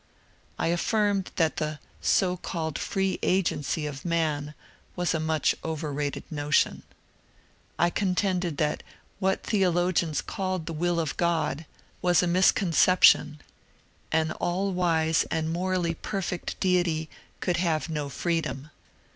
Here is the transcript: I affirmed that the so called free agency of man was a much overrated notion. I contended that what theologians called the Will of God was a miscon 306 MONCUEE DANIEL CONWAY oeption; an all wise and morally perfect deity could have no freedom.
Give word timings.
I 0.57 0.69
affirmed 0.69 1.29
that 1.35 1.57
the 1.57 1.77
so 2.01 2.35
called 2.35 2.79
free 2.79 3.19
agency 3.21 3.85
of 3.85 4.03
man 4.03 4.55
was 4.95 5.13
a 5.13 5.19
much 5.19 5.53
overrated 5.63 6.23
notion. 6.31 6.81
I 7.77 7.91
contended 7.91 8.57
that 8.57 8.81
what 9.19 9.43
theologians 9.43 10.21
called 10.23 10.65
the 10.65 10.73
Will 10.73 10.99
of 10.99 11.15
God 11.17 11.67
was 12.01 12.23
a 12.23 12.25
miscon 12.27 12.73
306 12.73 12.87
MONCUEE 12.87 13.37
DANIEL 14.09 14.09
CONWAY 14.09 14.19
oeption; 14.19 14.31
an 14.31 14.31
all 14.41 14.71
wise 14.73 15.23
and 15.29 15.53
morally 15.53 15.93
perfect 15.93 16.59
deity 16.59 17.07
could 17.39 17.57
have 17.57 17.87
no 17.87 18.09
freedom. 18.09 18.71